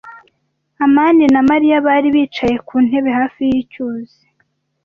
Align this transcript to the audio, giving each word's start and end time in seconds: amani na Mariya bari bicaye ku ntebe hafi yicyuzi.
amani 0.85 1.25
na 1.33 1.41
Mariya 1.49 1.77
bari 1.87 2.07
bicaye 2.15 2.55
ku 2.67 2.75
ntebe 2.85 3.09
hafi 3.19 3.41
yicyuzi. 3.51 4.21